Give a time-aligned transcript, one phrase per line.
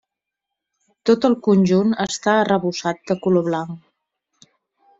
[1.09, 4.51] Tot el conjunt està arrebossat de color blanc.